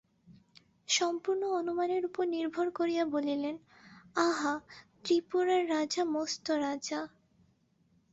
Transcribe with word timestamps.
সম্পূর্ণ 0.89 1.43
অনুমানের 1.51 2.01
উপর 2.05 2.23
নির্ভর 2.27 2.67
করিয়া 2.69 3.03
বলিলেন, 3.05 3.55
আহা, 4.19 4.53
ত্রিপুরার 5.03 5.61
রাজা 5.69 6.03
মস্ত 6.05 6.45
রাজা। 6.61 6.99